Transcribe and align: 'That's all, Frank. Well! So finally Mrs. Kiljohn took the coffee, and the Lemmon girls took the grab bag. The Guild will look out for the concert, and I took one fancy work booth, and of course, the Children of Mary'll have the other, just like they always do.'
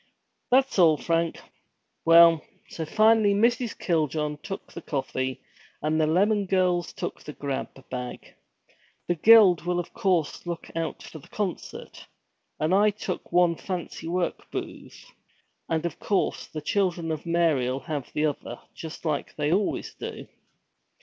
'That's 0.49 0.79
all, 0.79 0.97
Frank. 0.97 1.39
Well! 2.05 2.43
So 2.69 2.85
finally 2.87 3.35
Mrs. 3.35 3.77
Kiljohn 3.77 4.37
took 4.41 4.73
the 4.73 4.81
coffee, 4.81 5.41
and 5.79 6.01
the 6.01 6.07
Lemmon 6.07 6.47
girls 6.49 6.91
took 6.91 7.21
the 7.23 7.33
grab 7.33 7.69
bag. 7.91 8.33
The 9.07 9.13
Guild 9.13 9.61
will 9.61 9.75
look 9.75 10.71
out 10.75 11.03
for 11.03 11.19
the 11.19 11.27
concert, 11.27 12.07
and 12.59 12.73
I 12.73 12.89
took 12.89 13.31
one 13.31 13.55
fancy 13.55 14.07
work 14.07 14.49
booth, 14.49 15.05
and 15.69 15.85
of 15.85 15.99
course, 15.99 16.47
the 16.47 16.61
Children 16.61 17.11
of 17.11 17.27
Mary'll 17.27 17.81
have 17.81 18.11
the 18.11 18.25
other, 18.25 18.59
just 18.73 19.05
like 19.05 19.35
they 19.35 19.53
always 19.53 19.93
do.' 19.93 20.25